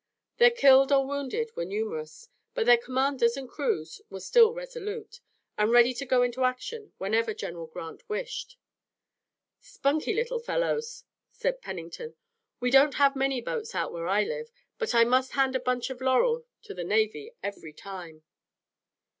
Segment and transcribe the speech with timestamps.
[0.37, 5.19] Their killed or wounded were numerous, but their commanders and crews were still resolute,
[5.59, 8.57] and ready to go into action whenever General Grant wished.
[9.59, 12.15] "Spunky little fellows," said Pennington.
[12.59, 15.91] "We don't have many boats out where I live, but I must hand a bunch
[15.91, 18.23] of laurel to the navy every time."